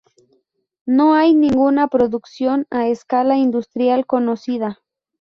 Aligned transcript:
No 0.87 1.13
hay 1.13 1.35
ninguna 1.35 1.87
producción 1.87 2.65
a 2.71 2.87
escala 2.87 3.37
industrial 3.37 4.07
conocida. 4.07 4.79